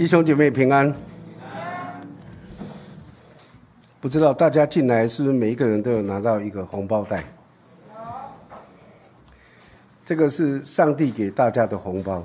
[0.00, 0.90] 弟兄姐妹平安。
[4.00, 7.22] 不知道大家进来是不是每一个人都有拿到一个红包袋？
[10.02, 12.24] 这个是上帝给大家的红包。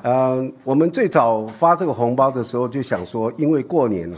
[0.00, 4.10] 呃，我们最早发这个红包的时候就想说，因为过年，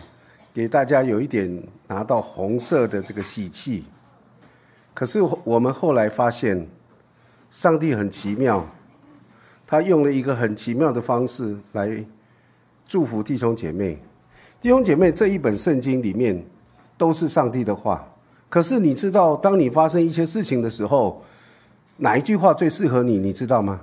[0.54, 3.84] 给大家有一点拿到红色的这个喜气。
[4.94, 6.64] 可是我们后来发现，
[7.50, 8.64] 上帝很奇妙，
[9.72, 12.04] 他用了一个很奇妙的方式来
[12.86, 13.98] 祝福弟兄姐妹。
[14.60, 16.44] 弟兄姐妹，这一本圣经里面
[16.98, 18.06] 都是上帝的话。
[18.50, 21.24] 可是你知道，当你发生一些事情的时候，
[21.96, 23.18] 哪一句话最适合你？
[23.18, 23.80] 你知道吗？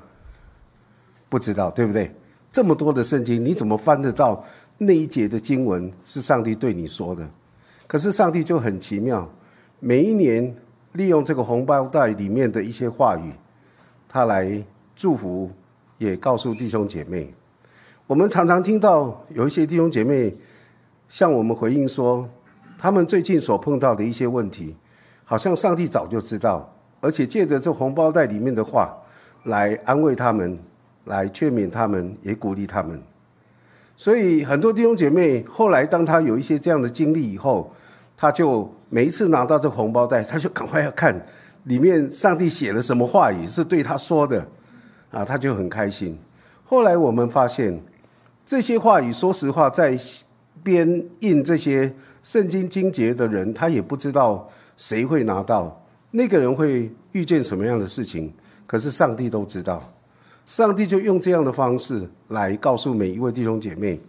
[1.28, 2.12] 不知道，对不对？
[2.52, 4.46] 这么多的圣经，你怎么翻得到
[4.78, 7.28] 那一节的经文是上帝对你说的？
[7.88, 9.28] 可是上帝就很奇妙，
[9.80, 10.56] 每一年
[10.92, 13.34] 利用这个红包袋里面的一些话语，
[14.08, 14.64] 他来
[14.96, 15.50] 祝福，
[16.00, 17.32] 也告诉弟兄姐妹。
[18.08, 20.36] 我们常常听到有一些弟兄姐妹。
[21.12, 22.30] 向我们回应说，
[22.78, 24.76] 他们最近所碰到的一些问题，
[25.26, 28.96] 好像上帝早就知道，而且借着这红包袋里面的话，
[29.46, 30.56] 来安慰他们，
[31.06, 33.02] 来劝勉他们，也鼓励他们。
[33.98, 37.74] 所以很多弟兄姐妹后来，当他有一些这样的经历以后，
[38.16, 41.20] 他就每一次拿到这红包袋，他就赶快要看
[41.64, 44.48] 里面上帝写了什么话语是对他说的，
[45.12, 46.18] 啊，他就很开心。
[46.64, 47.80] 后来我们发现，
[48.46, 49.98] 这些话语，说实话，在
[50.62, 58.32] 编印这些圣经经节的人，他也不知道谁会拿到，那个人会遇见什么样的事情。
[58.68, 59.82] 可是上帝都知道，
[60.46, 64.00] 上帝就用这样的方式来告诉每一位弟兄姐妹，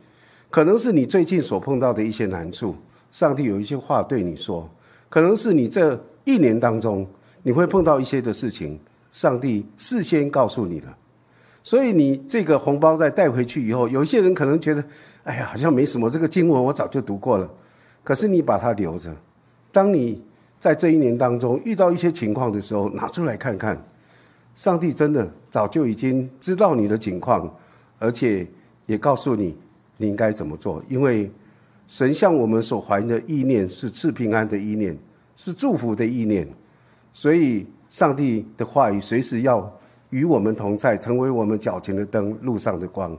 [0.51, 2.75] 可能是你最近所碰到的一些难处，
[3.11, 4.69] 上帝有一些话对你说；
[5.09, 7.07] 可能是你这一年当中
[7.43, 8.79] 你会碰到一些的事情，
[9.13, 10.97] 上帝事先告诉你了。
[11.63, 14.85] 所以你这个红包袋带回去以后，有些人可能觉得。
[15.23, 16.09] 哎呀，好像没什么。
[16.09, 17.49] 这个经文我早就读过了，
[18.03, 19.15] 可是你把它留着。
[19.71, 20.21] 当你
[20.59, 23.79] 在这一年当中遇到一些情况的时候，拿出来看看。
[24.57, 27.55] 上帝真的早就已经知道你的情况，
[27.99, 28.47] 而且
[28.87, 29.55] 也告诉你
[29.99, 30.83] 你应该怎么做。
[30.89, 31.31] 因为
[31.87, 34.97] 神向我们所怀的意念是赐平安的意念，
[35.37, 36.49] 是祝福的意念。
[37.13, 39.71] 所以上帝的话语随时要
[40.11, 43.17] 与我们同在，成为我们脚前的灯，路上的光。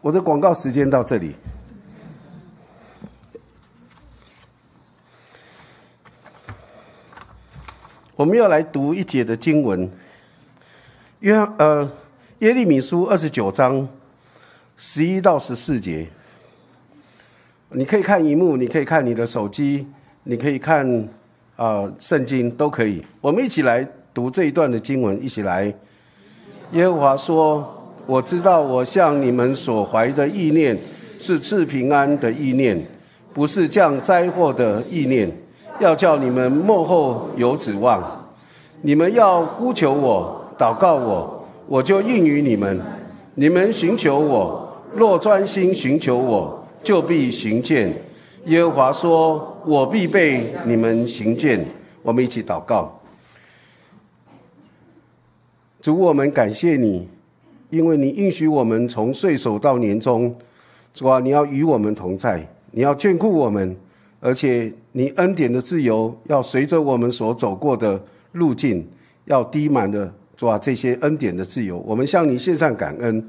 [0.00, 1.34] 我的广告时间到这里。
[8.16, 9.88] 我们要来读一节的经文，
[11.20, 11.88] 约呃
[12.38, 13.88] 耶利米书二十九章
[14.76, 16.08] 十一到十四节。
[17.70, 19.86] 你可以看荧幕，你可以看你的手机，
[20.24, 21.08] 你可以看
[21.58, 23.04] 啊圣经都可以。
[23.20, 25.70] 我们一起来读这一段的经文，一起来。
[26.72, 27.74] 耶和华说。
[28.08, 30.74] 我知道，我向你们所怀的意念
[31.18, 32.82] 是赐平安的意念，
[33.34, 35.30] 不是降灾祸的意念，
[35.78, 38.02] 要叫你们幕后有指望。
[38.80, 42.80] 你们要呼求我，祷告我，我就应于你们。
[43.34, 47.94] 你们寻求我，若专心寻求我，就必寻见。
[48.46, 51.64] 耶和华说：“我必被你们行见。”
[52.02, 52.98] 我们一起祷告，
[55.82, 57.06] 主，我们感谢你。
[57.68, 60.34] 因为你应许我们从岁首到年终，
[60.94, 63.76] 主啊，你要与我们同在，你要眷顾我们，
[64.20, 68.02] 而且你恩典的自由要随着我们所走过的
[68.32, 68.88] 路径，
[69.26, 73.22] 要滴满的主啊，这些恩典的自由，我们向你献上感恩。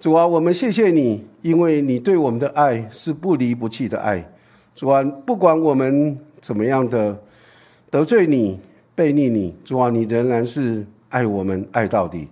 [0.00, 4.26] 主啊，我们谢谢你，因为你对我们的爱是不离不弃的爱。
[4.74, 7.18] 主啊，不管我们怎么样的
[7.90, 8.58] 得罪你、
[8.94, 12.26] 背逆你，主啊，你仍然是爱我们，爱到底。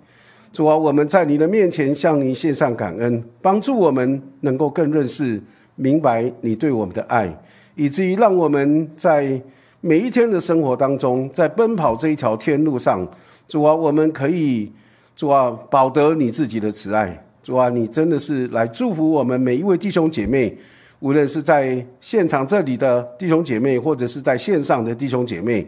[0.52, 5.40] 主啊，我们在你的面前向你献上感恩，帮助我们能够更认识、
[5.76, 7.32] 明白你对我们的爱，
[7.74, 9.40] 以至于让我们在
[9.80, 13.06] 每一天的生活当中，在奔跑这一条天路上，
[13.46, 14.72] 主啊，我们可以
[15.14, 17.24] 主啊保得你自己的慈爱。
[17.42, 20.56] 主啊，你真的是来祝福我们每一位弟兄姐妹，
[21.00, 25.66] 无论是在现场这里的弟兄姐妹，或者是在线上的弟兄姐妹，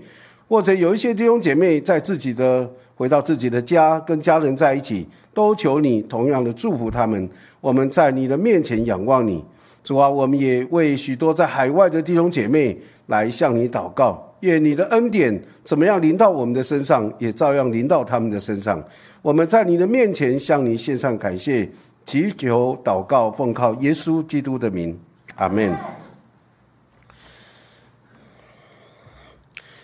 [0.49, 2.69] 或者有一些弟兄姐妹在自己的。
[3.01, 7.27] 回到自己的家，跟家人在一起，都求你同样的祝福他们。
[7.59, 9.43] 我们在你的面前仰望你，
[9.83, 18.85] 主啊，我们也为许多在海外的弟兄姐妹来向你祷告，愿你的恩典怎么样临到我们的身上，也照样临到他们的身上。
[19.23, 21.67] 我们在你的面前向你献上感谢，
[22.05, 24.95] 祈求祷告，奉靠耶稣基督的名，
[25.41, 25.75] 阿门。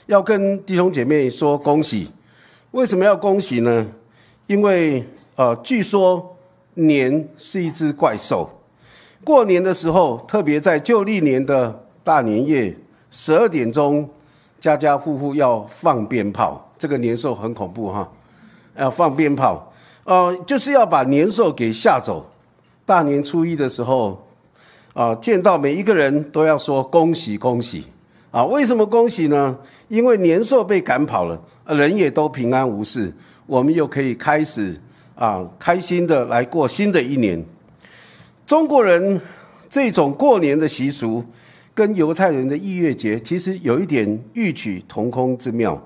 [0.04, 2.10] 要跟弟兄姐妹说恭喜。
[2.72, 3.86] 为什么要恭喜呢？
[4.46, 5.02] 因为
[5.34, 6.36] 呃，据说
[6.74, 8.50] 年是一只怪兽。
[9.24, 12.76] 过年的时候，特别在旧历年的大年夜
[13.10, 14.06] 十二点钟，
[14.60, 16.70] 家家户户要放鞭炮。
[16.76, 18.06] 这个年兽很恐怖哈，
[18.76, 19.72] 要放鞭炮，
[20.04, 22.30] 呃，就是要把年兽给吓走。
[22.84, 24.25] 大年初一的时候，
[24.96, 27.84] 啊，见到每一个人都要说恭喜恭喜
[28.31, 28.43] 啊！
[28.46, 29.54] 为什么恭喜呢？
[29.88, 33.12] 因为年兽被赶跑了，人也都平安无事，
[33.44, 34.75] 我们又可以开始
[35.14, 37.44] 啊，开心的来过新的一年。
[38.46, 39.20] 中国人
[39.69, 41.22] 这种过年的习俗，
[41.75, 45.78] 跟犹太人的逾越节其实有一点异曲同工之妙。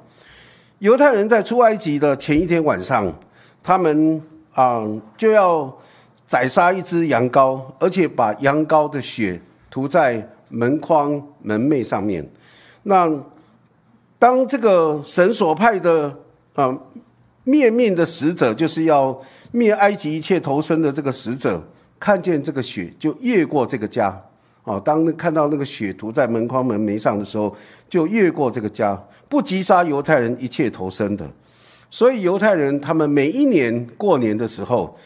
[0.78, 3.12] 犹太人在出埃及的前一天晚上，
[3.60, 4.22] 他们
[4.52, 4.86] 啊
[5.16, 5.76] 就要
[6.30, 12.24] 宰杀一只羊羔，而且把羊羔的血涂在门框门楣上面。
[12.84, 13.10] 那
[14.16, 16.16] 当这个神所派的
[16.54, 16.72] 啊
[17.42, 21.60] 灭命的使者，就是要灭埃及一切投生的这个使者。
[21.98, 24.16] 看见这个血，就越过这个家。
[24.62, 27.52] 哦，当看到那个血涂在门框门楣上的时候，
[27.88, 28.96] 就越过这个家，
[29.28, 31.28] 不击杀犹太人一切投生的。
[31.90, 34.96] 所以犹太人他们每一年过年的时候，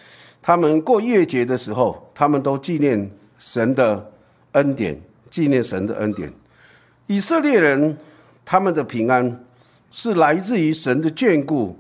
[0.47, 4.13] 他们过月节的时候，他们都纪念神的
[4.53, 5.01] 恩典，
[5.31, 6.31] 纪念神的恩典。
[7.07, 7.97] 以色列人
[8.45, 9.43] 他们的平安
[9.91, 11.75] 是来自于神的眷顾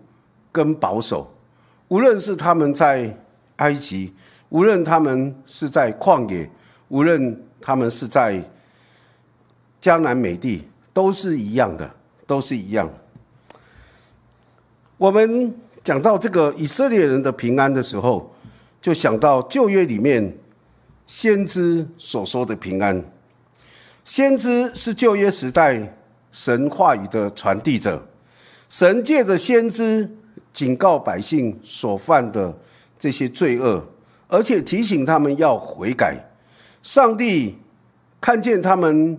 [0.50, 1.31] 跟保守，
[1.88, 3.14] 无论是他们在
[3.56, 4.14] 埃及。
[4.49, 6.49] 无论他们是在旷野，
[6.88, 8.43] 无论他们是在
[9.78, 11.90] 江南美地，都是一样的，
[12.26, 12.88] 都是一样。
[14.96, 18.33] 我们讲到这个以色列人的平安的时候，
[18.84, 20.36] 就想到旧约里面
[21.06, 23.02] 先知所说的平安。
[24.04, 25.96] 先知是旧约时代
[26.31, 28.06] 神话语的传递者，
[28.69, 30.06] 神借着先知
[30.52, 32.54] 警告百姓所犯的
[32.98, 33.82] 这些罪恶。
[34.28, 36.22] 而且提醒他们要悔改，
[36.82, 37.56] 上帝
[38.20, 39.19] 看见他们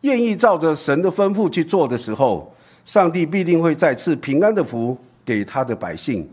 [0.00, 2.52] 愿意照着神的吩咐去做的时候，
[2.84, 6.28] 上帝必定会再次平安的福给他的百姓。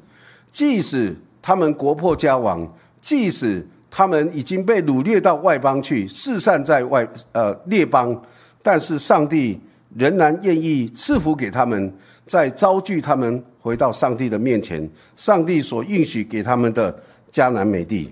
[0.51, 1.15] 即使
[1.45, 2.67] 他们国破家亡，
[2.99, 8.19] 即使他们已经被掳掠到外邦去，四散在外呃列邦，
[8.63, 9.61] 但是上帝
[9.95, 11.93] 仍然愿意赐福给他们，
[12.25, 14.89] 在招聚他们回到上帝的面前。
[15.15, 16.99] 上帝所应许给他们的。
[17.35, 18.09] 迦南美地，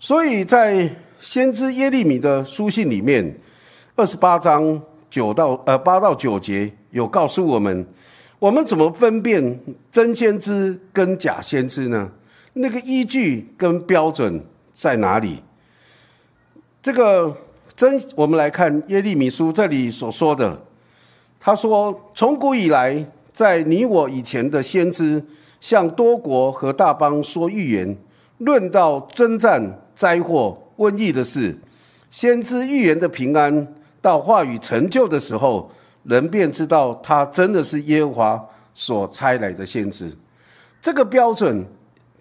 [0.00, 0.90] 所以在
[1.20, 3.32] 先知耶利米的书信里面，
[3.94, 7.86] 二十八章九到呃八到九节有告诉我们，
[8.40, 9.60] 我们怎么分辨
[9.92, 12.10] 真先知跟假先知呢？
[12.54, 15.42] 那个依据跟标准在哪里？
[16.80, 17.36] 这个
[17.74, 20.62] 真，我们来看耶利米书这里所说的，
[21.40, 25.24] 他说：从古以来，在你我以前的先知，
[25.60, 27.96] 向多国和大邦说预言。
[28.38, 31.56] 论到征战、灾祸、瘟疫的事，
[32.10, 35.70] 先知预言的平安，到话语成就的时候，
[36.02, 40.12] 人便知道他真的是耶和华所差来的先知。
[40.80, 41.64] 这个标准，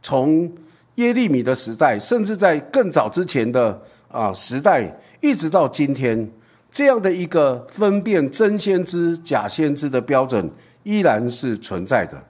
[0.03, 0.51] 从
[0.95, 6.31] 耶利米的时代，甚至在更早之前的啊时代，一直到今天，
[6.71, 10.47] 这样的一个分辨真先知、假先知的标准，
[10.83, 12.23] 依然是存在的。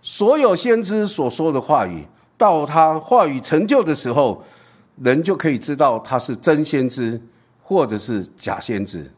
[0.00, 2.06] 所有先知所说的话语。
[2.38, 4.42] 到他话语成就的时候，
[5.00, 7.20] 人就可以知道他是真先知，
[7.62, 9.08] 或者是假先知。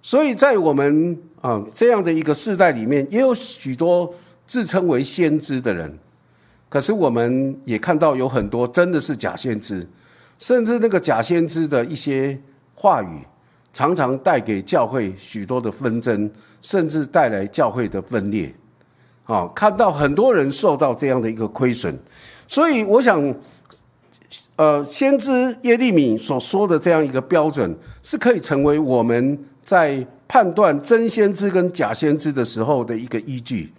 [0.00, 4.14] 所以在我们啊这样的一个世代里面，也有许多
[4.46, 5.98] 自称为先知的人，
[6.74, 9.86] 可是我们也看到有很多真的是假先知，
[10.40, 12.36] 甚至那个假先知的一些
[12.74, 13.20] 话语，
[13.72, 16.28] 常常带给教会许多的纷争，
[16.60, 18.52] 甚至带来教会的分裂。
[19.22, 21.96] 啊，看到很多人受到这样的一个亏损。
[22.48, 23.32] 所以，我想，
[24.56, 33.72] 呃，先知耶利米所说的这样一个标准，是可以成为我们在判断真先知跟假先知的时候的一个依据。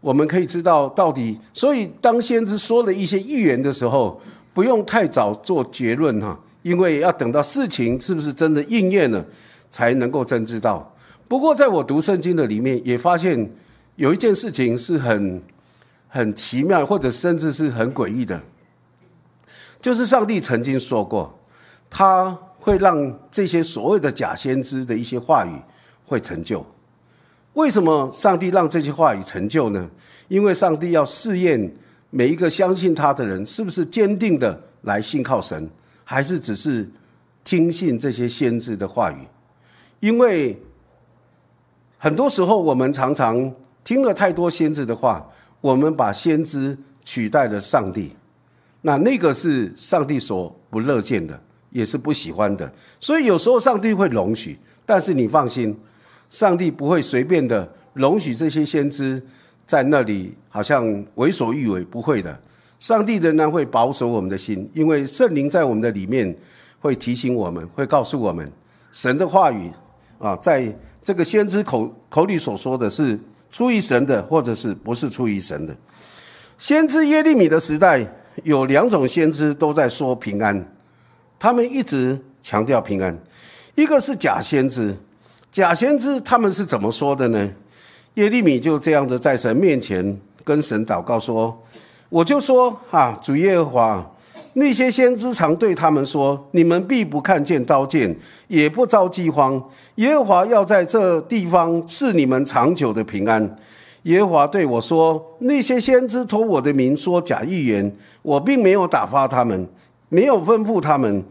[0.00, 4.20] 我们可以知道到底，所以当先知说了一些预言的时候，
[4.52, 9.24] 不用太早做结论哈，因为要等到事情是不是真的应验了，
[9.70, 10.94] 才能够真知道。
[11.26, 13.50] 不过，在我读圣经的里面，也发现
[13.96, 15.42] 有一件事情是很。
[16.10, 18.42] 很奇妙，或者甚至是很诡异的，
[19.78, 21.38] 就是上帝曾经说过，
[21.90, 25.50] 他会让这些所谓的假先知的一些话语
[26.06, 26.64] 会成就。
[27.54, 29.88] 为什么上帝让这些话语成就呢？
[30.28, 31.72] 因为上帝要试验
[32.10, 35.68] 每一个相信他的人，是不是坚定的来信靠神，
[36.04, 36.88] 还是只是
[37.44, 39.18] 听信这些先知的话语？
[40.00, 40.60] 因为
[41.98, 43.52] 很多时候我们常常
[43.82, 45.28] 听了太多先知的话。
[45.60, 48.12] 我们把先知取代了上帝，
[48.82, 51.38] 那那个是上帝所不乐见的，
[51.70, 52.72] 也是不喜欢的。
[53.00, 55.76] 所以有时候上帝会容许，但是你放心，
[56.30, 59.22] 上帝不会随便的容许这些先知
[59.66, 62.38] 在那里好像为所欲为，不会的。
[62.78, 66.34] 上帝仍然会保守我们的心，因为圣灵在我们的里面
[66.78, 68.50] 会提醒我们，会告诉我们
[68.92, 69.70] 神的话语
[70.18, 73.18] 啊，在这个先知口口里所说的是
[73.50, 75.76] 出于神的，或者是不是出于神的。
[76.56, 78.06] 先知耶利米的时代
[78.44, 80.72] 有两种先知都在说平安，
[81.38, 83.16] 他们一直强调平安。
[83.74, 84.96] 一个是假先知，
[85.50, 87.48] 假先知他们是怎么说的呢？
[88.14, 91.56] 耶利米就这样子在神面前跟神祷告说。
[92.10, 94.10] 我就说啊，主耶和华，
[94.54, 98.16] 那些先知常对他们说：你们必不看见刀剑，
[98.48, 99.62] 也不遭饥荒。
[99.96, 103.56] 耶和华要在这地方赐你们长久的平安。
[104.04, 109.68] 耶和华对我说：那些先知托我的名说假预言，我并没有打发他们，
[110.08, 111.22] 没有吩咐他们，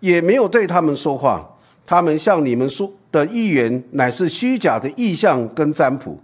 [0.00, 1.48] 也没有对他们说话。
[1.86, 6.18] 他们向你们说的预言，乃是虚假的意象跟占卜，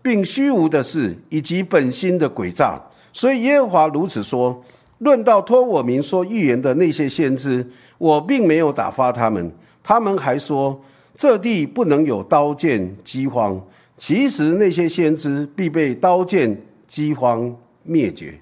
[0.00, 2.80] 并虚无的事，以及本心的诡诈。
[3.12, 4.64] 所以耶和华如此说：
[4.98, 7.66] 论到托我名说预言的那些先知，
[7.98, 9.52] 我并没有打发他们。
[9.82, 10.80] 他们还说
[11.16, 13.60] 这地不能有刀剑饥荒。
[13.98, 18.40] 其实那些先知必被刀剑饥荒灭绝。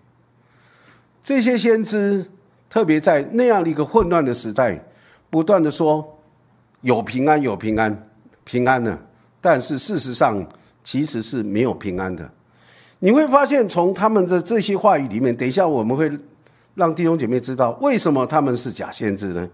[1.25, 2.25] 这些先知
[2.71, 4.81] 特别在那样的一个混乱的时代，
[5.31, 6.18] 不断的说
[6.81, 8.09] 有平安，有平安，
[8.45, 8.99] 平安呢。
[9.41, 10.45] 但是事实上
[10.83, 12.29] 其实是没有平安的。
[12.99, 16.11] 你会发现，从他们的这些话语里面，等一下我们会
[16.75, 19.49] 让弟兄姐妹知道为什么他们是假先知呢？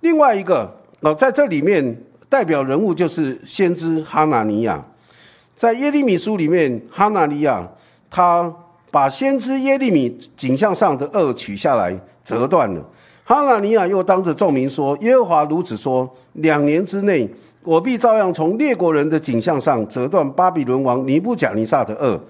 [0.00, 0.70] 另外一个
[1.00, 4.84] 哦，在这里面代表人物就是先知哈拿尼亚，
[5.54, 7.66] 在耶利米书里面，哈拿尼亚
[8.10, 8.54] 他
[8.90, 12.84] 把先知耶利米景象上的恶取下来折断了。
[13.28, 17.28] 哈拿尼亚又当着众民说：“耶和华如此说：两年之内，
[17.64, 22.20] 我必照样从列国人的景象上折断巴比伦王尼布甲尼撒的恶。”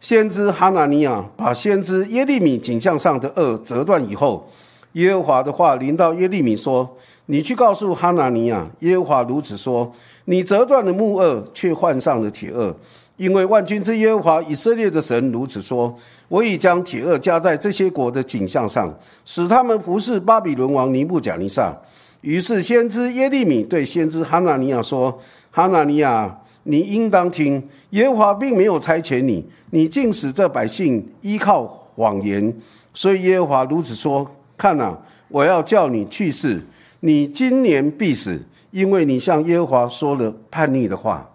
[0.00, 4.48] 先知哈拿尼亚把先知耶利米景象上的恶折断以后，
[4.92, 6.88] 耶和华的话临到耶利米说
[7.26, 9.92] ：“你去告诉哈拿尼亚，耶和华如此说：
[10.26, 12.72] 你折断了木轭，却换上了铁轭，
[13.18, 15.94] 因为万军之耶和华以色列的神如此说：
[16.28, 18.90] 我已将铁轭加在这些国的景象上，
[19.26, 21.76] 使他们服侍巴比伦王尼布甲尼撒。”
[22.22, 25.18] 于是先知耶利米对先知哈拿尼亚说
[25.52, 32.52] ：“哈拿尼亚。”你应当听，耶和华并没有差遣你，你竟使这百姓依靠谎言，
[32.92, 34.94] 所以耶和华如此说：看呐，
[35.28, 36.60] 我要叫你去世，
[37.00, 38.38] 你今年必死，
[38.70, 41.26] 因为你向耶和华说了叛逆的话。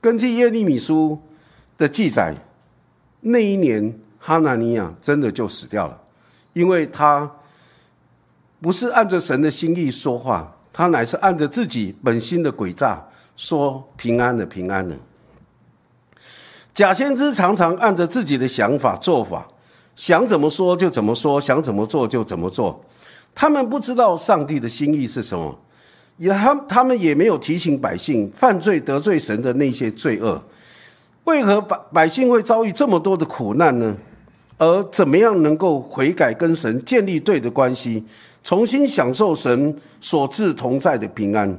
[0.00, 1.18] 根据耶利米书
[1.76, 2.34] 的记载，
[3.20, 6.00] 那一年哈拿尼亚真的就死掉了，
[6.52, 7.30] 因为他
[8.60, 13.06] 不是按着神的心意说话，他乃是按着自己本心的诡诈。
[13.36, 14.94] 说平安的平安的，
[16.74, 19.48] 假先知常常按着自己的想法做法，
[19.96, 22.84] 想怎么说就怎么说，想怎么做就怎么做。
[23.34, 25.58] 他们不知道上帝的心意是什么，
[26.20, 30.40] 也他他们也没有提醒百姓犯罪得罪神的那些罪恶。
[31.24, 33.96] 为何百百姓会遭遇这么多的苦难呢？
[34.58, 38.04] 而怎么样能够悔改，跟神建立对的关系，
[38.44, 41.58] 重新享受神所赐同在的平安？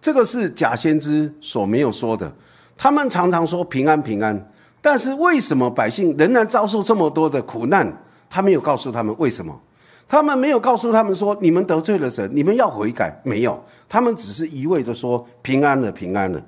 [0.00, 2.32] 这个是假先知所没有说的。
[2.78, 7.94] 他们常常说平安平安，但是为什么百姓仍然遭受这么多的苦难？
[8.30, 9.60] 他没有告诉他们为什么。
[10.12, 13.18] 他们没有告诉他们说你们得罪了神，你们要悔改。
[13.24, 16.42] 没有，他们只是一味的说平安了，平安了。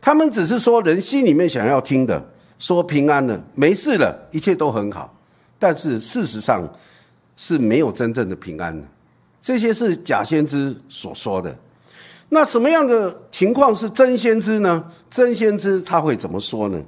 [0.00, 2.26] 他们只是说人心里面想要听的，
[2.58, 5.14] 说平安了，没事了，一切都很好。
[5.58, 6.66] 但是事实上
[7.36, 8.88] 是没有真正的平安的。
[9.42, 11.54] 这些是假先知所说的。
[12.30, 14.82] 那什么样的情况是真先知呢？
[15.10, 16.82] 真先知他会怎么说呢？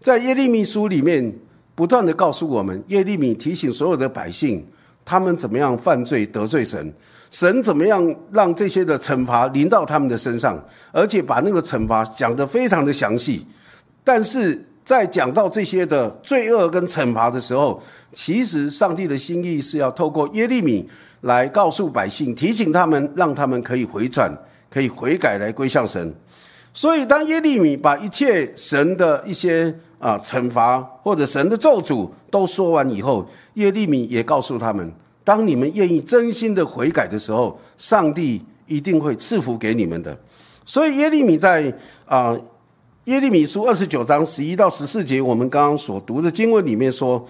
[0.00, 1.30] 在耶利米书里面
[1.74, 4.66] 不断的告诉我们，耶利米提醒所有的百姓，
[5.08, 6.92] 他们怎么样犯罪得罪神，
[7.30, 10.62] 神怎么样让这些的惩罚临到他们的身上，
[10.92, 13.46] 而且把那个惩罚讲得非常的详细。
[14.04, 20.86] 但是在讲到这些的罪恶跟惩罚的时候，其实上帝的心意是要透过耶利米
[21.22, 24.30] 来告诉百姓，提醒他们，让他们可以回转。
[24.70, 26.14] 可以悔改来归向神，
[26.74, 34.92] 所以当耶利米把一切神的一些啊惩罚或者神的咒诅都说完以后，耶利米也告诉他们：
[35.24, 40.18] 当你们愿意真心的悔改的时候，上帝一定会赐福给你们的。
[40.64, 41.72] 所以耶利米在
[42.04, 42.38] 啊
[43.04, 47.26] 耶利米书二十九章十一到十四节，我们刚刚所读的经文里面说，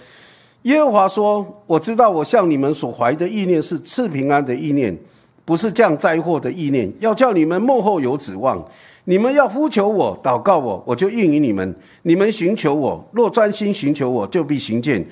[0.62, 4.98] 耶和华说：“我知道，我向你们所怀的意念是赐平安的意念，
[5.44, 8.60] 不是降灾祸的意念，要叫你们幕后有指望。
[9.08, 11.74] 你们要呼求我，祷告我，我就应允你们。
[12.02, 15.02] 你们寻求我，若专心寻求我，就必行见。”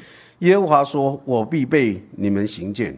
[0.41, 2.95] 耶和华说：“我必被你们行见。”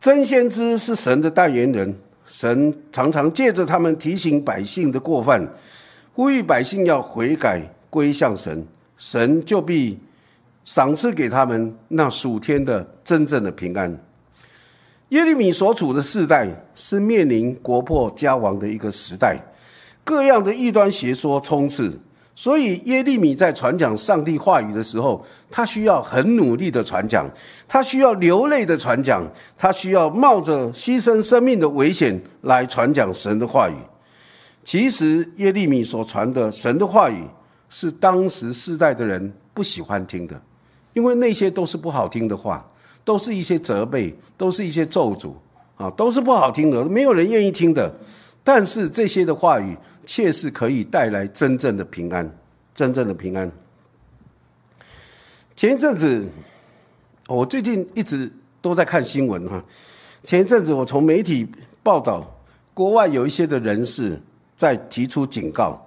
[0.00, 5.46] 真先知是神的代言人，神常常借着他们提醒百姓的过犯，
[6.14, 8.66] 呼吁百姓要悔改归向神，
[8.96, 9.98] 神就必。
[10.64, 14.07] 赏赐给他们那属天的真正的平安。
[15.10, 19.38] 耶利米所处的世代是面临国破家亡的一个时代，
[20.04, 21.90] 各样的异端邪说充斥，
[22.34, 27.26] 所以耶利米在传讲上帝话语的时候，他需要很努力的传讲，
[27.66, 33.74] 他需要流泪的传讲，他需要冒着牺牲生命的危险来传讲神的话语。
[34.62, 37.24] 其实耶利米所传的神的话语，
[37.70, 40.38] 是当时世代的人不喜欢听的。
[40.92, 42.66] 因为那些都是不好听的话，
[43.08, 45.32] 都是一些责备，都是一些咒诅，
[45.78, 47.90] 啊，都是不好听的，没有人愿意听的。
[48.44, 49.74] 但是这些的话语，
[50.04, 52.30] 却是可以带来真正的平安，
[52.74, 53.50] 真正的平安。
[55.56, 56.22] 前一阵子，
[57.28, 59.64] 我最近一直都在看新闻哈。
[60.24, 61.50] 前一阵子，我从媒体
[61.82, 62.30] 报道，
[62.74, 64.20] 国外有一些的人士
[64.54, 65.80] 在提出警告，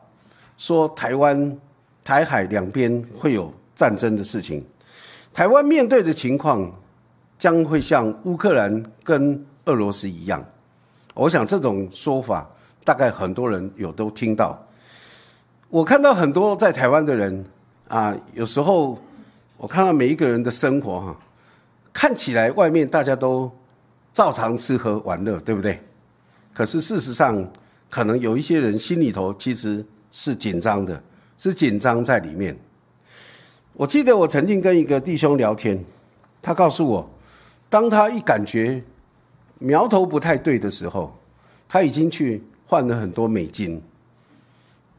[0.57, 1.55] 说台湾、
[2.03, 4.65] 台海两边会有战争的事情。
[5.31, 6.67] 台湾面对的情况
[7.41, 10.45] 将会像乌克兰跟俄罗斯一样，
[11.15, 12.47] 我想这种说法
[12.83, 14.63] 大概很多人有都听到。
[15.67, 17.43] 我看到很多在台湾的人
[17.87, 18.95] 啊，有时候
[19.57, 21.17] 我看到每一个人的生活哈，
[21.91, 23.51] 看起来外面大家都
[24.13, 25.81] 照常吃喝玩乐，对不对？
[26.53, 27.43] 可是事实上，
[27.89, 31.01] 可能有一些人心里头其实是紧张的，
[31.39, 32.55] 是紧张在里面。
[33.73, 35.83] 我记得我曾经跟一个弟兄聊天，
[36.39, 37.09] 他告诉我，
[37.71, 38.83] 当他一感觉
[39.57, 41.17] 苗头不太对的时候，
[41.69, 43.81] 他已经去换了很多美金。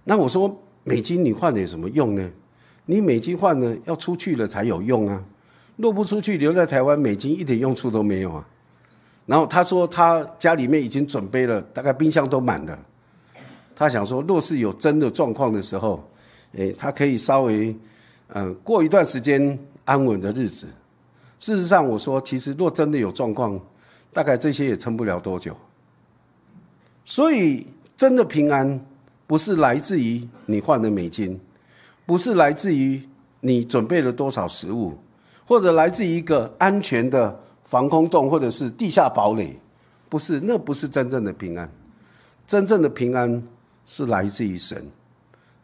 [0.05, 2.31] 那我说，美金你换了有什么用呢？
[2.87, 5.23] 你美金换了要出去了才有用啊，
[5.77, 8.49] 落不出去留在台湾，美金一点用处都没有啊。
[9.27, 12.79] 然后他说，他家里面已经准备了，大概冰箱都满了。
[13.77, 16.03] 他想说，若是有真的状况的时候，
[16.55, 17.77] 诶，他可以稍微。
[18.35, 20.67] 嗯，过一段时间安稳的日子。
[21.43, 23.61] 事实上，我说，其实若真的有状况，
[24.13, 25.57] 大概这些也撑不了多久。
[27.05, 28.81] 所以，真的平安
[29.27, 31.41] 不是来自于你换的美金，
[32.07, 33.03] 不是来自于
[33.41, 34.97] 你准备了多少食物，
[35.45, 39.59] 或者来自于一个安全的防空洞，或者是地下堡垒，
[40.09, 41.69] 不是，那不是真正的平安。
[42.47, 43.43] 真正的平安
[43.85, 44.81] 是来自于神，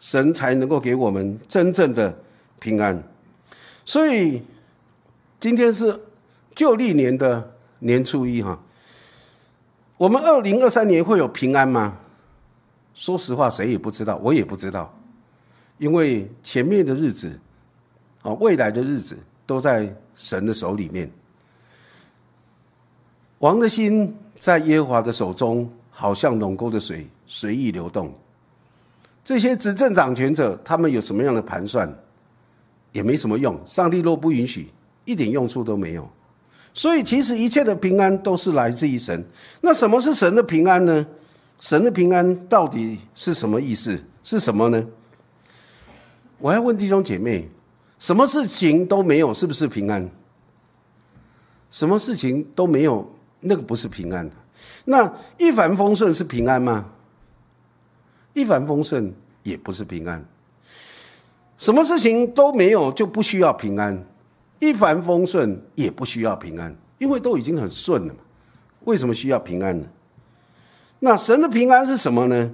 [0.00, 2.12] 神才能够给我们真正的。
[2.60, 3.00] 平安，
[3.84, 4.42] 所以
[5.40, 5.98] 今天是
[6.54, 8.58] 旧历年的年初一哈。
[9.96, 11.96] 我们二零二三年会有平安吗？
[12.94, 14.92] 说实话，谁也不知道，我也不知道，
[15.78, 17.38] 因为前面的日子，
[18.22, 21.08] 啊，未来的日子都在神的手里面。
[23.38, 28.12] 王的心在耶和华的手中，好像龙沟的水随意流动。
[29.22, 31.92] 这些执政掌权者，他们有什么样的盘算？
[32.90, 34.68] 也没什么用，上帝若不允许，
[35.08, 36.08] 一点用处都没有。
[36.74, 39.24] 所以，其实一切的平安都是来自于神。
[39.62, 41.04] 那什么是神的平安呢？
[41.58, 43.98] 神的平安到底是什么意思？
[44.22, 44.86] 是什么呢？
[46.38, 47.48] 我要问弟兄姐妹：
[47.98, 50.08] 什么事情都没有，是不是平安？
[51.70, 54.30] 什么事情都没有，那个不是平安。
[54.84, 56.84] 那一帆风顺是平安吗？
[58.34, 60.24] 一帆风顺也不是平安。
[61.56, 64.06] 什么事情都没有就不需要平安，
[64.58, 68.20] 一帆风顺也不需要平安，因为都已经很顺了嘛。
[68.84, 69.86] 为什么需要平安呢？
[70.98, 72.50] 那神的平安是什么呢？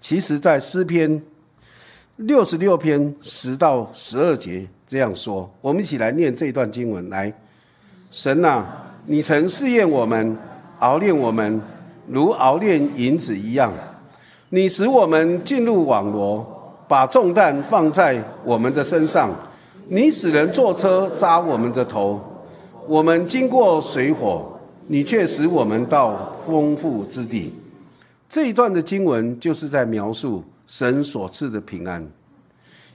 [0.00, 1.22] 其实，在诗篇
[2.16, 5.50] 六十六篇十到十二节这样说。
[5.60, 7.32] 我们一起来念这段经文：来，
[8.10, 8.66] 神呐，
[9.06, 10.36] 你曾试验我们，
[10.80, 11.60] 熬炼我们，
[12.06, 13.72] 如熬炼银子一样，
[14.50, 16.54] 你使我们进入网罗。
[16.88, 19.30] 把重担放在我们的身上，
[19.90, 22.20] 你使人坐车扎我们的头，
[22.86, 27.54] 我们经过水火，你却使我们到丰富之地。
[28.28, 32.06] 这一段的经文就是在描述神所赐的平安，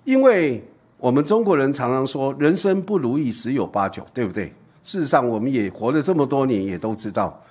[0.03, 0.63] 因为
[0.99, 4.53] 我们中国人常常说人生不如意十有八九，对不对？
[4.83, 7.41] 事实上，我们也活了这么多年，也都知道，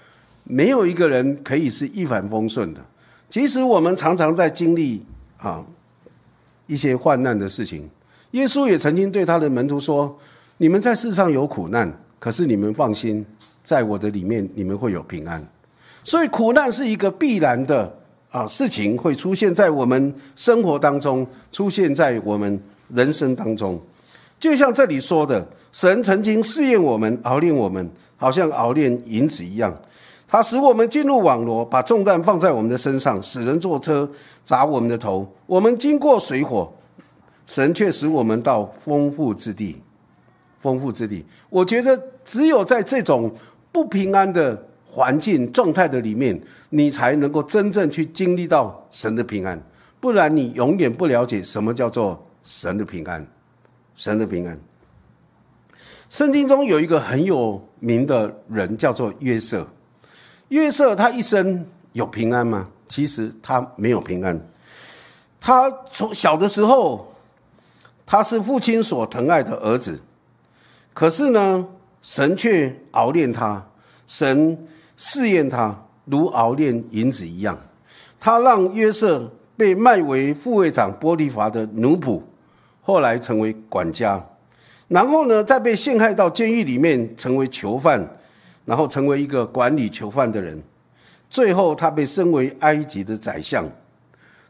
[0.44, 2.80] 没有一个人可以是一帆风顺的。
[3.28, 5.04] 其实我们常常在经历
[5.38, 5.64] 啊。
[6.68, 7.90] 一些患难的事情，
[8.32, 10.14] 耶稣也曾经对他的门徒说
[10.58, 13.24] ：“你们在世上有苦难，可是你们放心，
[13.62, 15.42] 在我的里面你们会有平安。”
[16.04, 17.94] 所以苦难是一个必然的
[18.30, 23.80] 啊事情，会出现在我们生活当中，出现在我们人生当中。
[24.40, 29.72] 就像这里说的，神曾经试验我们，熬炼我们，好像熬炼银子一样。
[30.26, 34.10] 他使我们进入网罗，把重担放在我们的身上，使人坐车
[34.42, 35.30] 砸我们的头。
[35.46, 36.72] 我们经过水火，
[37.52, 39.78] 神却使我们到丰富之地。
[40.58, 43.30] 丰富之地，我觉得只有在这种
[43.70, 49.62] 不平安的环境状态的里面，你才能够真正去经历到神的平安。
[50.00, 53.26] 不然，你永远不了解什么叫做神的平安。
[53.94, 54.58] 神的平安。
[56.08, 59.68] 圣经中有一个很有名的人，叫做约瑟。
[60.48, 62.66] 约瑟他一生有平安吗？
[62.88, 64.40] 其实他没有平安。
[65.38, 67.11] 他从小的时候，
[68.12, 69.98] 他是父亲所疼爱的儿子，
[70.92, 71.66] 可是呢，
[72.02, 73.66] 神却熬炼他，
[74.06, 77.58] 神试验他，如熬炼银子一样。
[78.20, 82.20] 他让约瑟被卖为副会长波利法的奴仆。
[82.82, 84.22] 后来成为管家，
[84.88, 88.06] 然后呢，再被陷害到监狱里面，成为囚犯，
[88.66, 90.62] 然后成为一个管理囚犯的人。
[91.30, 93.64] 最后，他被升为埃及的宰相。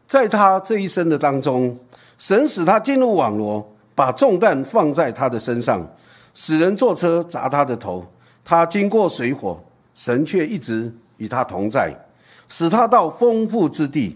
[0.05, 1.79] 在他这一生的当中，
[2.23, 5.85] 神使他进入网罗，把重担放在他的身上，
[6.33, 8.01] 使人坐车砸他的头。
[8.45, 9.61] 他经过水火，
[9.93, 11.93] 神却一直与他同在，
[12.47, 14.15] 使他到丰富之地。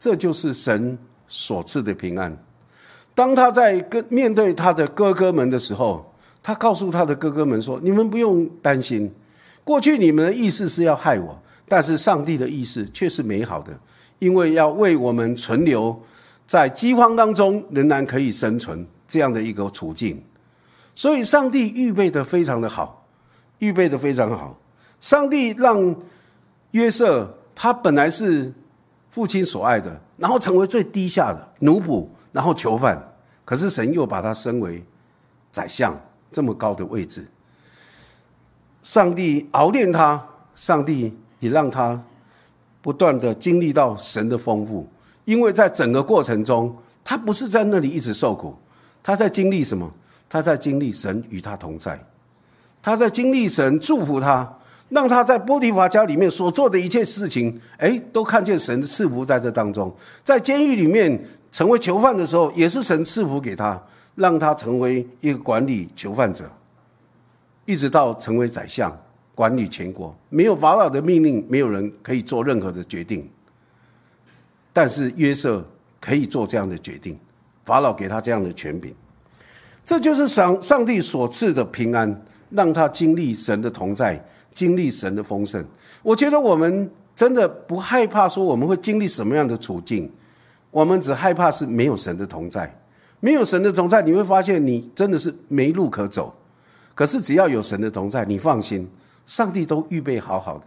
[0.00, 0.96] 这就是神
[1.28, 2.34] 所赐的平安。
[3.14, 6.10] 当他在跟面对他的哥哥们的时候，
[6.42, 9.12] 他告诉他的哥哥们说：“你们不用担心，
[9.62, 11.38] 过去你们的意思是要害我，
[11.68, 13.78] 但是上帝的意思却是美好的，
[14.20, 15.94] 因为要为我们存留
[16.46, 20.22] 在饥荒当中仍然可以生存这样的一个处境。
[20.94, 23.06] 所以，上帝预备的非常的好，
[23.58, 24.58] 预备的非常好。
[25.00, 25.96] 上帝让
[26.72, 28.52] 约瑟他本来是
[29.10, 32.98] 父亲所爱的，然后成为最低下的奴仆。”然后囚犯，
[33.44, 34.82] 可是神又把他升为
[35.50, 35.94] 宰相
[36.32, 37.26] 这么高的位置。
[38.82, 42.02] 上帝熬炼他，上帝也让他
[42.80, 44.88] 不断的经历到神的丰富，
[45.24, 48.54] 因为在整个过程中，他不是在那里一直受苦，
[49.02, 49.92] 他在经历什么？
[50.28, 51.98] 他在经历神与他同在，
[52.82, 54.58] 他在经历神祝福他，
[54.88, 61.22] 让他在波提法家里面所做的一切事情，哎，都看见神的赐福在这当中，在监狱里面。
[61.52, 63.78] 成为囚犯的时候，也是神赐福给他，
[64.14, 66.50] 让他成为一个管理囚犯者，
[67.66, 68.90] 一直到成为宰相，
[69.34, 70.16] 管理全国。
[70.30, 73.28] 没有法老的命令，没有人可以做任何的决定。
[74.72, 75.64] 但是约瑟
[76.00, 77.18] 可以做这样的决定，
[77.64, 78.94] 法老给他这样的权柄，
[79.84, 84.22] 这就是上上帝所赐的平安，让他经历神的同在，
[84.54, 85.64] 经历神的丰盛。
[86.02, 90.10] 我觉得我们真的不害怕说我们会经历什么样的处境。
[90.70, 92.74] 我们只害怕是没有神的同在，
[93.20, 96.34] 没有神的同在，你会发现你真的是没路可走。
[96.94, 98.88] 可是只要有神的同在，你放心，
[99.26, 100.64] 上帝都预备好好的。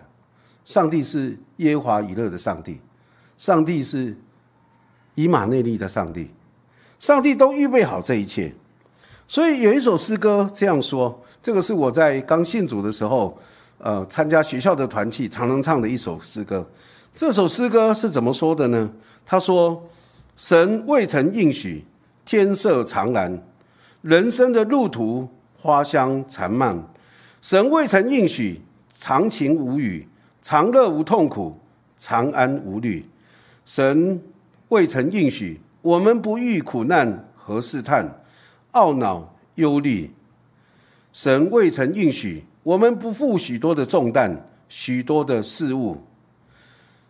[0.63, 2.79] 上帝是耶和华以勒的上帝，
[3.37, 4.15] 上帝是
[5.15, 6.29] 以马内利的上帝，
[6.99, 8.53] 上帝都预备好这一切。
[9.27, 13.37] 所以有一首诗歌这样说，这个是我在刚信主的时候，
[13.77, 16.67] 呃，参加学校的团契常常唱的一首诗歌。
[17.15, 18.91] 这首诗歌是怎么说的呢？
[19.25, 19.83] 他说。
[20.37, 21.85] 神未曾应许，
[22.25, 23.37] 天色常蓝；
[24.01, 26.77] 人生的路途花香缠漫。
[27.41, 28.59] 神未曾应许，
[28.93, 30.05] 长晴无雨，
[30.41, 31.57] 长乐无痛苦，
[31.97, 33.05] 长安无虑。
[33.65, 34.21] 神
[34.69, 38.21] 未曾应许，我们不遇苦难和试探，
[38.73, 40.11] 懊恼忧虑。
[41.11, 45.97] 神未曾应许，我们不负许多的重担，许多的事物。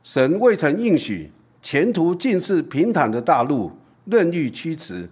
[0.02, 1.32] 神未曾应许。
[1.62, 3.72] 前途尽是平坦的大路，
[4.06, 5.10] 任意驱驰，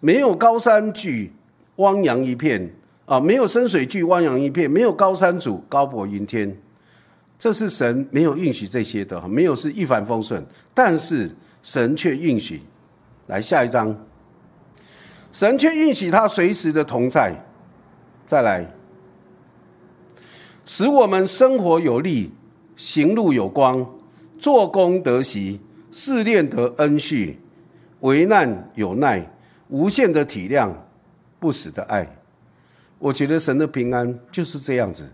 [0.00, 1.32] 没有高山举
[1.76, 2.72] 汪洋一片
[3.06, 6.56] 啊，没有深水巨汪洋一片，没有高山阻高柏云天，
[7.44, 11.30] 这是神没有允许这些的，没有是一帆风顺，但是
[11.62, 12.62] 神却允许。
[13.26, 13.94] 来下一章，
[15.30, 17.34] 神却允许他随时的同在。
[18.24, 18.66] 再来，
[20.64, 22.32] 使我们生活有力，
[22.76, 23.86] 行路有光。
[24.38, 27.36] 做工得喜，试炼得恩恤，
[28.00, 29.30] 为难有耐，
[29.68, 30.72] 无限的体谅，
[31.38, 32.08] 不死的爱。
[32.98, 35.12] 我觉得神的平安就是这样子。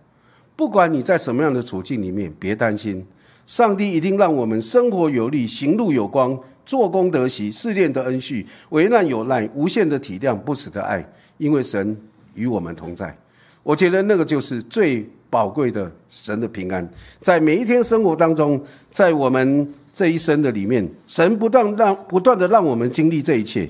[0.60, 3.02] 不管你在什么样的处境里面，别担心，
[3.46, 11.02] 上帝一定让我们生活有力，行路有光，做工得喜，试炼的恩恤，为难有耐，无限的体谅，不死的爱，
[11.38, 11.96] 因为神
[12.34, 13.16] 与我们同在。
[13.62, 16.86] 我觉得那个就是最宝贵的神的平安，
[17.22, 23.66] 在每一天生活当中，在我们这一生的里面，神不断让不断的让我们经历这一切。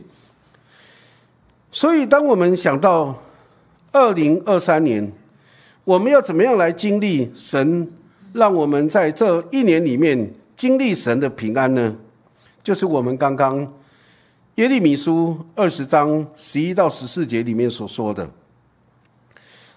[1.70, 3.16] 所以，当我们想到
[3.92, 5.08] 二零二三年，
[5.84, 7.88] 我们要怎么样来经历神，
[8.32, 11.96] 让我们在这一年里面经历神的平安呢？
[12.62, 13.60] 就是我们刚刚
[14.56, 18.28] 耶利米书二十章十一到十四节里面所说的。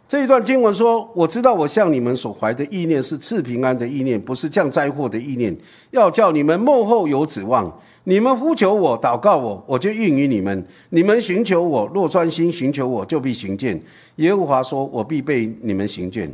[0.06, 5.58] 这一段经文说：“我知道我向你们所怀的意念是赐平安的意念，不是降灾祸的意念。
[5.92, 7.80] 要叫你们幕后有指望。
[8.06, 10.66] 你们呼求我，祷告我，我就应允你们。
[10.89, 13.82] 你们寻求我，若专心寻求我，就必行见。
[14.18, 16.30] 耶和华说：我必被你们行见。”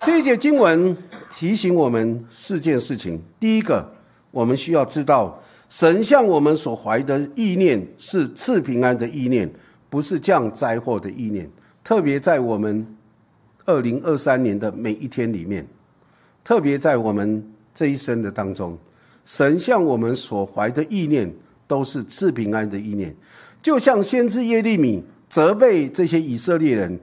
[0.00, 0.96] 这一节经文
[1.32, 3.84] 提醒我们四件事情：第一个，
[4.30, 9.50] 我们需要知道神向我们所怀的意念是赐平安的意念，
[9.90, 11.50] 不是降灾祸的意念。
[11.82, 12.86] 特别在我们
[13.64, 15.66] 二零二三年的每一天里面，
[16.44, 17.42] 特别在我们
[17.74, 18.78] 这一生的当中，
[19.26, 21.30] 神向我们所怀的意念
[21.66, 23.14] 都是赐平安的意念。
[23.62, 26.98] 就像先知耶利米责备这些以色列人，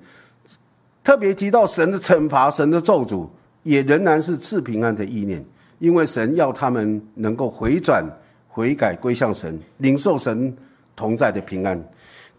[1.03, 3.27] 特别提到神的惩罚、神的咒诅，
[3.61, 5.45] 也仍然是赐平安的意念，
[5.77, 8.03] 因为神要他们能够回转、
[8.47, 10.51] 悔改、归向神，领受神
[10.95, 11.79] 同在的平安。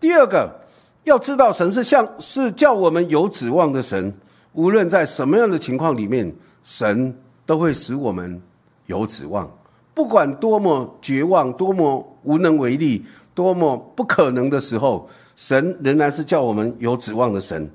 [0.00, 0.52] 第二个。
[1.04, 4.10] 要知道，神是像是叫我们有指望的神，
[4.54, 8.40] 无论在什么样的情况里面，神都会使我们
[8.86, 9.46] 有指望。
[9.94, 13.02] 不管多么绝望、多么无能为力、
[13.34, 17.70] 多么不可能的时候，神仍然是叫我们有指望的神。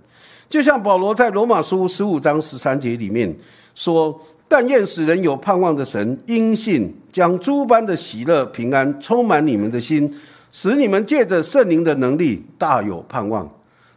[0.50, 3.34] 就像保罗在罗马书十五章十三节里面
[3.74, 10.14] 说：“但愿使人有盼望的神，因信将诸般的喜乐、平安充满你们的心。”
[10.52, 13.48] 使你们借着圣灵的能力大有盼望。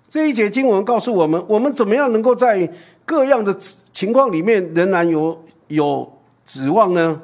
[0.07, 2.71] 这一节经文告诉我们，我们怎么样能够在
[3.07, 3.57] 各样的
[3.91, 6.13] 情况里面仍然有有
[6.45, 7.19] 指望呢？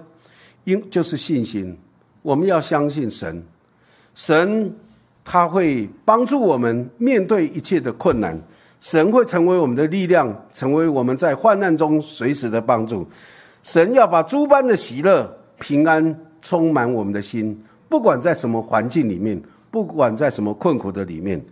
[0.69, 1.75] 因就是信心，
[2.21, 3.43] 我们要相信神，
[4.15, 4.71] 神
[5.25, 8.39] 他会帮助我们面对一切的困难，
[8.81, 13.07] 神会成为我们的力量，成为我们在患难中随时的帮助。
[13.63, 15.27] 神要把诸般的喜乐、
[15.59, 17.59] 平安充满我们的心。
[17.89, 21.43] 不管在什么环境里面，不管在什么困苦的里面，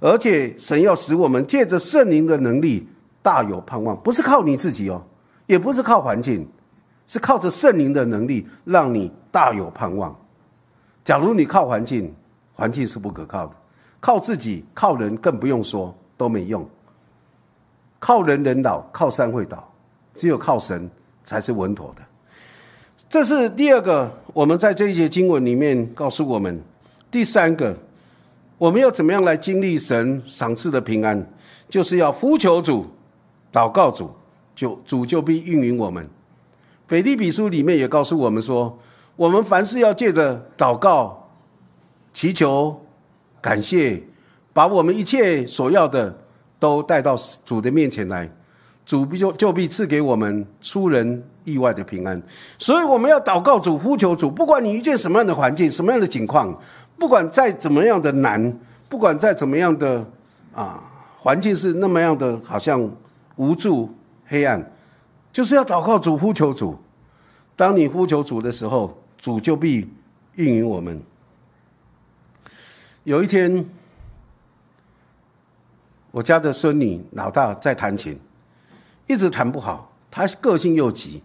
[0.00, 2.86] 而且神要使我们借着圣灵的能力
[3.22, 5.02] 大有盼望，不是靠你自己哦，
[5.46, 6.46] 也不是靠环境，
[7.06, 10.14] 是靠着圣灵的能力让你大有盼望。
[11.04, 12.12] 假如你靠环境，
[12.54, 13.52] 环境是不可靠的；
[14.00, 16.68] 靠自己、靠人更不用说，都没用。
[17.98, 19.72] 靠人人倒，靠山会倒，
[20.14, 20.90] 只有靠神
[21.24, 22.02] 才是稳妥的。
[23.08, 26.60] 这是第二个，我们在这一节经文里面告诉我们。
[27.10, 27.76] 第三个，
[28.58, 31.24] 我们要怎么样来经历神赏赐的平安？
[31.68, 32.86] 就是要呼求主、
[33.52, 34.10] 祷告主，
[34.54, 36.08] 就主就必应允我们。
[36.88, 38.78] 腓立比书里面也告诉我们说，
[39.16, 41.28] 我们凡事要借着祷告、
[42.12, 42.80] 祈求、
[43.40, 44.02] 感谢，
[44.52, 46.16] 把我们一切所要的
[46.58, 48.30] 都带到主的面前来。
[48.84, 52.22] 主必就就必赐给我们出人意外的平安，
[52.56, 54.30] 所以我们要祷告主、呼求主。
[54.30, 56.56] 不管你遇见什么样的环境、什么样的情况，
[56.96, 58.56] 不管再怎么样的难，
[58.88, 60.06] 不管再怎么样的
[60.54, 60.80] 啊
[61.18, 62.88] 环境是那么样的，好像
[63.34, 63.92] 无助、
[64.28, 64.64] 黑暗，
[65.36, 66.78] 就是要祷告主、呼求主。
[67.54, 69.86] 当你呼求主的时候，主就必
[70.36, 70.98] 应允我们。
[73.04, 73.68] 有一天，
[76.10, 78.18] 我家的孙女老大在弹琴。
[79.06, 81.22] 一直弹不好，他个性又急，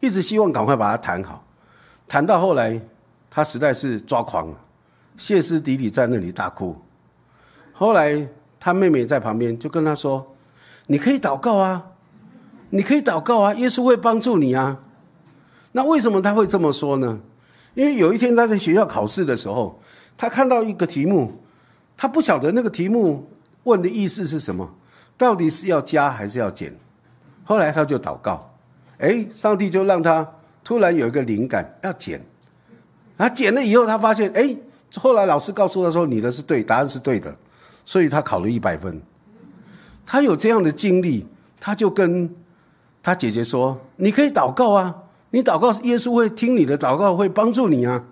[0.00, 1.44] 一直希望赶快把它弹好。
[2.08, 2.80] 弹到后来，
[3.28, 4.58] 他实在是抓狂了，
[5.18, 6.74] 歇斯底里在那里大哭。
[7.74, 8.26] 后来
[8.58, 10.34] 他妹妹在旁边就跟他说
[10.88, 11.88] ：“你可以祷告啊，
[12.70, 14.78] 你可以祷告啊，耶稣会帮助你啊。”
[15.72, 17.20] 那为什么他会这么说呢？
[17.74, 19.80] 因为有一天他在学校考试的时候，
[20.16, 21.32] 他看到一个题目，
[21.96, 23.30] 他不晓得那个题目
[23.62, 24.68] 问的意思是什么，
[25.16, 26.74] 到底是要加还是要减。
[27.44, 28.52] 后来他就祷告，
[28.98, 30.28] 哎，上帝就让他
[30.64, 32.20] 突然有一个灵感，要减，
[33.16, 34.56] 啊，减了以后他发现，哎，
[34.96, 37.32] 后来老师告诉他说你的是对，答案是对的，
[37.84, 39.00] 所以他考了一百分。
[40.04, 41.24] 他有这样的经历，
[41.60, 42.28] 他就跟
[43.02, 44.94] 他姐姐说：“你可以祷告啊，
[45.30, 48.04] 你祷告，耶稣会听你的祷告，会帮助你啊。”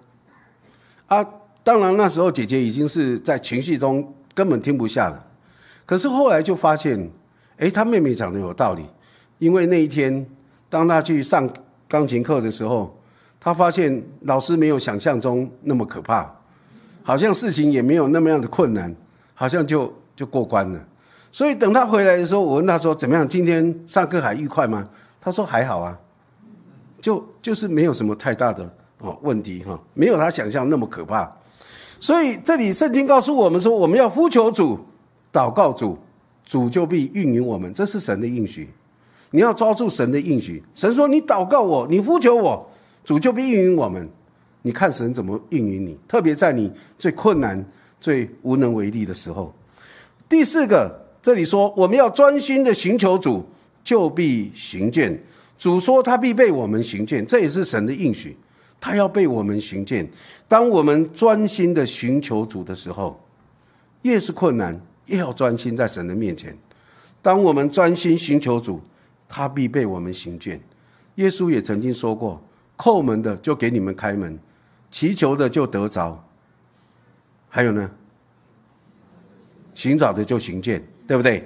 [1.09, 1.27] 啊，
[1.63, 5.27] 当然那时候姐姐已经是在情绪中根本听不下了，
[5.85, 7.11] 可是后来就发现，
[7.59, 8.85] 哎，他妹妹讲的有道理。
[9.39, 10.27] 因为那一天，
[10.69, 11.49] 当他去上
[11.87, 12.93] 钢琴课的时候，
[13.39, 16.29] 他发现老师没有想象中那么可怕，
[17.03, 18.93] 好像事情也没有那么样的困难，
[19.35, 20.85] 好像就就过关了。
[21.31, 23.29] 所以等他回来的时候，我问他说：“怎么样？
[23.29, 24.85] 今天上课还愉快吗？”
[25.21, 25.99] 他说：“还好啊，
[27.01, 28.69] 就就是没有什么太大的
[29.01, 31.31] 哦问题哈，没有他想象那么可怕。”
[32.01, 34.79] 所以这里圣经告诉我们说，我们要呼求主，
[35.33, 35.99] 祷告主，
[36.45, 38.71] 主就必运营我们，这是神的应许。
[39.31, 40.63] 你要抓住神的应许。
[40.75, 42.67] 神说：“你祷告我，你呼求我，
[43.05, 44.09] 主就必运营我们。”
[44.63, 47.65] 你看神怎么应允你，特别在你最困难、
[48.01, 49.55] 最无能为力的时候。
[50.29, 53.47] 第四个，这里说我们要专心的寻求主，
[53.83, 55.23] 就必行见。
[55.59, 58.37] 主说他必被我们行见，这也是神的应许。
[58.81, 60.09] 他要被我们寻见。
[60.47, 63.21] 当我们专心的寻求主的时候，
[64.03, 66.57] 越是困难，越要专心在神的面前。
[67.21, 68.81] 当我们专心寻求主，
[69.29, 70.61] 他必被我们行见。
[71.17, 72.41] 耶稣也曾经说过
[72.79, 74.39] ：“叩门的就给你们开门，
[74.93, 76.25] 祈求的就得着。”
[77.51, 77.91] 还有呢，
[79.75, 81.43] 寻找的就行见，对不对？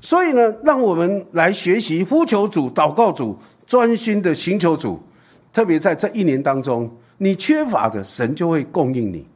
[0.00, 3.36] 所以呢，让我们来学习呼求主、祷告主、
[3.66, 5.02] 专心的寻求主。
[5.52, 9.26] 特别在这一年当中，你缺乏的，神就会供应你。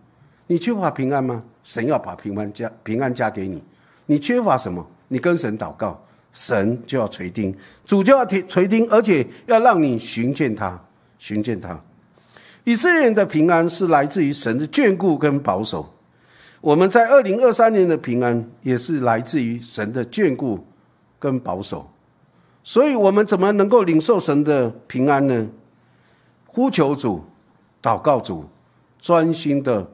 [0.46, 1.42] 你缺乏平安吗？
[1.62, 3.62] 神要把平安加平安加给你。
[4.06, 4.86] 你缺乏什么？
[5.08, 5.98] 你跟神祷告，
[6.32, 10.78] 神就要垂听，主就要听垂听，而且要让你寻见他，
[11.18, 11.80] 寻见他。
[12.64, 15.93] 以色列人的平安是来自于神的眷顾跟保守。
[16.64, 20.66] 我们在二零二三年的平安也是来自于神的眷顾
[21.18, 21.86] 跟保守。
[22.62, 25.46] 所以，我们怎么能够领受神的平安呢？
[26.46, 27.22] 呼求主，
[27.82, 28.48] 祷告主，
[28.98, 29.86] 专心的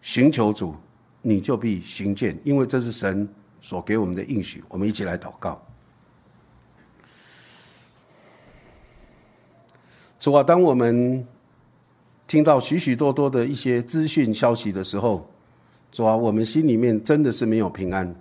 [0.00, 0.74] 寻求主，
[1.20, 3.28] 你就必行见，因为这是神
[3.60, 4.64] 所给我们的应许。
[4.70, 5.60] 我们一起来祷告。
[10.18, 11.26] 主啊，当我们
[12.26, 15.30] 听到许许多多的一些资讯消息的时候，
[15.92, 18.14] 主啊，我们心里面真的是没有平安。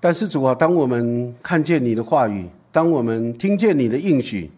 [0.00, 4.50] 但是主啊，当我们看见你的话语，当我们听见你的应许。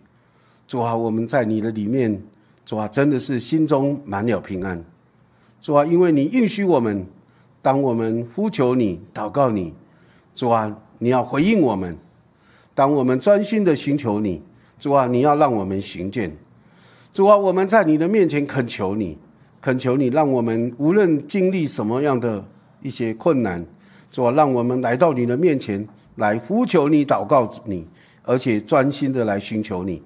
[0.68, 2.22] 主啊，我们在你的里面，
[2.64, 4.82] 主啊，真的是心中满了平安。
[5.60, 7.04] 主啊，因为你允许我们，
[7.60, 9.74] 当我们呼求你、祷告你，
[10.34, 11.92] 主啊，你要回应我们；
[12.74, 14.40] 当我们专心的寻求你，
[14.80, 16.34] 主啊，你要让我们行见。
[17.12, 19.18] 主啊，我们在你的面前恳求你，
[19.62, 22.44] 恳求你，让我们无论经历什么样的
[22.82, 23.64] 一些困难，
[24.10, 27.86] 主啊，让我们来到你的面前来呼求你、祷告你，
[28.24, 30.02] 而且专心的来寻求你。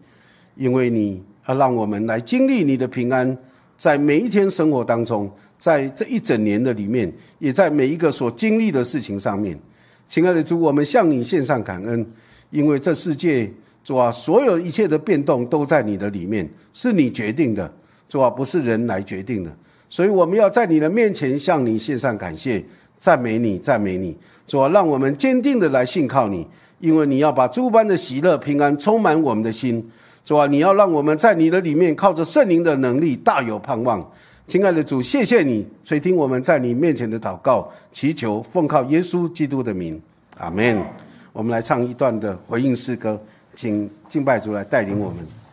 [0.57, 3.37] 因为你要让我们来经历你的平安，
[3.79, 9.59] 在每一天生活当中，在这一整年的里面，也在每一个所经历的事情上面，
[10.07, 12.07] 亲爱的主，我们向你献上感恩，
[12.51, 13.51] 因为这世界
[13.83, 17.71] 主啊，所有一切的变动都在你的里面，是你决定的，
[18.09, 19.51] 主啊，不是人来决定的，
[19.89, 22.65] 所以我们要在你的面前向你献上感谢，
[22.99, 24.17] 赞美你，赞美你，
[24.47, 26.47] 主啊，让我们坚定的来信靠你，
[26.79, 29.85] 因为你要把诸般的喜乐平安充满我们的心。
[30.25, 34.05] 主啊，你要让我们在你的里面靠着圣灵的能力大有盼望。
[34.49, 40.01] 亲爱的主，谢谢你垂听我们在你面前的祷告，祈求奉靠耶稣基督的名，
[40.39, 40.81] 阿门。
[41.33, 43.21] 我们来唱一段的回应诗歌，
[43.55, 45.46] 请敬拜主来带领我们。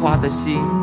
[0.00, 0.79] 花的心。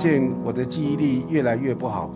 [0.00, 2.10] 现我的记忆力越来越不好，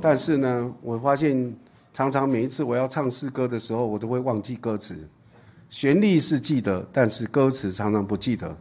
[0.00, 1.54] 但是呢，我发现
[1.92, 4.96] 常常每一次我要唱诗歌的时候，我都会忘记歌词，
[5.68, 8.56] 旋律是记得，但是歌词常常不记得，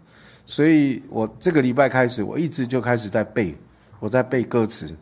[0.45, 3.55] 所以我这个礼拜开始，我一直就开始在背，
[4.01, 4.93] 我在背歌词。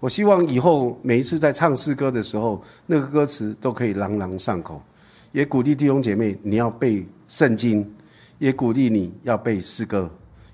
[0.00, 4.82] 我希望以后每一次在唱诗歌的时候，那个歌词都可以朗朗上口。
[5.30, 7.88] 也鼓励弟兄姐妹，你要背圣经，
[8.40, 10.10] 也鼓励你要背诗歌，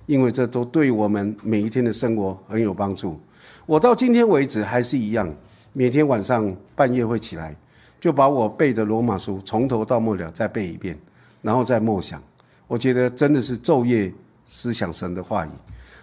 [0.06, 3.20] 因为这都对我们每一天的生活很有帮助。
[3.66, 5.32] 我到今天为止还是一样，
[5.72, 7.54] 每天晚上半夜会起来，
[8.00, 10.96] 就把我背的罗马书从头到末了再背一遍，
[11.42, 12.22] 然后再默想。
[12.68, 14.12] 我觉得真的是昼夜
[14.46, 15.50] 思想神的话语，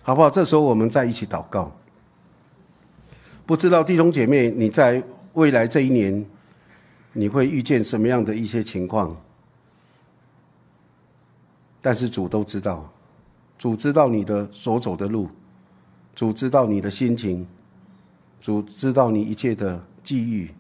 [0.02, 0.30] 好不好？
[0.30, 1.72] 这时候我们再一起祷告。
[3.46, 5.02] 不知道弟兄姐妹，你在
[5.34, 6.26] 未来这一年，
[7.12, 9.16] 你会遇见什么样的一些情况？
[11.82, 12.90] 但是主都知道，
[13.64, 15.26] 主知道你的所走的路，
[16.14, 17.48] 主知道你的心情，
[18.42, 20.52] 主知道你一切的际遇，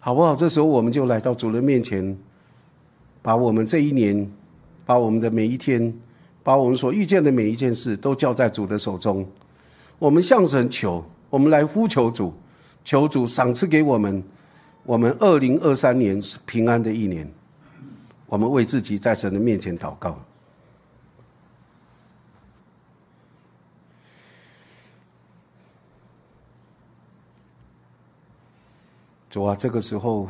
[0.00, 0.36] 好不好？
[0.36, 2.14] 这时候我们就来到主的面前，
[3.22, 4.30] 把我们这一年，
[4.84, 5.94] 把我们的每一天，
[6.42, 9.26] 把我们所遇见的每一件事，都交在主的手中。
[9.98, 12.34] 我们向神求，我们来呼求主，
[12.84, 14.22] 求主赏赐给我们，
[14.82, 17.26] 我们二零二三年是平安的一年。
[18.26, 20.22] 我们为自己在神的面前祷告。
[29.34, 30.28] 主啊，这个时候，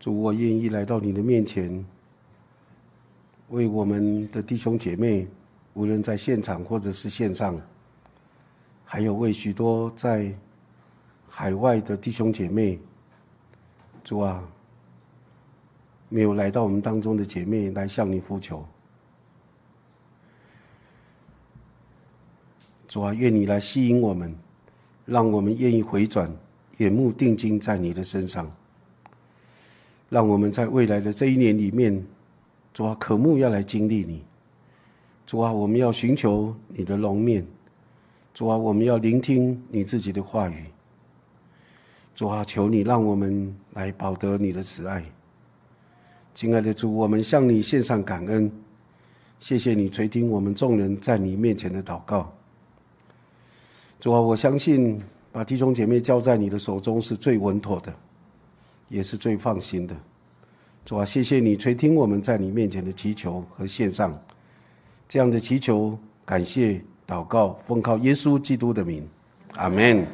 [0.00, 1.84] 主，我愿意来到你的面前，
[3.50, 5.26] 为我们的弟兄姐妹，
[5.74, 7.60] 无论在现场或者是线上，
[8.82, 10.34] 还有为许多在
[11.28, 12.80] 海外的弟兄姐妹，
[14.02, 14.42] 主啊，
[16.08, 18.66] 没有来到我们当中的姐妹来向你呼求。
[22.88, 24.34] 主啊，愿你来吸引我们，
[25.04, 26.34] 让我们愿意回转，
[26.78, 28.50] 眼目定睛在你的身上。
[30.08, 32.04] 让我们在未来的这一年里面，
[32.72, 34.22] 主啊，渴慕要来经历你。
[35.26, 37.44] 主啊，我们要寻求你的容面。
[38.32, 40.64] 主啊，我们要聆听你自己的话语。
[42.14, 45.04] 主啊，求你让我们来保得你的慈爱。
[46.34, 48.50] 亲爱的主，我们向你献上感恩，
[49.40, 52.32] 谢谢你垂听我们众人在你面前的祷告。
[53.98, 55.00] 主啊，我相信
[55.36, 57.94] 把弟兄姐妹交在你的手中是最稳妥的，
[58.88, 59.94] 也是最放心的。
[60.82, 64.18] 主啊，谢谢你垂听我们在你面前的祈求和献上，
[65.06, 69.06] 这样的祈求，感谢祷告，奉靠耶稣基督的名，
[69.56, 70.06] 阿门。